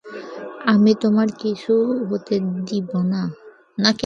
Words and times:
আমি 0.65 0.91
তোমার 1.01 1.29
কিছু 1.39 1.73
হতে 2.09 2.35
দিব 2.67 2.89
না। 3.11 3.21